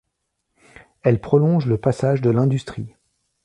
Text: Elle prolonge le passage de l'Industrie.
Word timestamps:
Elle 1.03 1.21
prolonge 1.21 1.67
le 1.67 1.77
passage 1.77 2.21
de 2.21 2.31
l'Industrie. 2.31 2.95